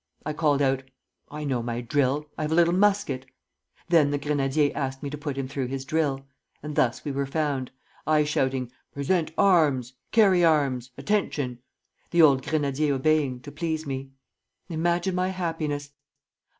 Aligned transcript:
I 0.25 0.33
called 0.33 0.63
out: 0.63 0.81
'I 1.29 1.43
know 1.43 1.61
my 1.61 1.79
drill. 1.79 2.25
I 2.35 2.41
have 2.41 2.51
a 2.51 2.55
little 2.55 2.73
musket!' 2.73 3.27
Then 3.89 4.09
the 4.09 4.17
grenadier 4.17 4.71
asked 4.73 5.03
me 5.03 5.11
to 5.11 5.17
put 5.19 5.37
him 5.37 5.47
through 5.47 5.67
his 5.67 5.85
drill, 5.85 6.25
and 6.63 6.75
thus 6.75 7.05
we 7.05 7.11
were 7.11 7.27
found, 7.27 7.69
I 8.07 8.23
shouting, 8.23 8.71
'Present 8.95 9.31
arms! 9.37 9.93
Carry 10.11 10.43
arms! 10.43 10.89
Attention!' 10.97 11.59
the 12.09 12.23
old 12.23 12.41
grenadier 12.43 12.95
obeying, 12.95 13.41
to 13.41 13.51
please 13.51 13.85
me. 13.85 14.09
Imagine 14.71 15.13
my 15.13 15.27
happiness! 15.27 15.91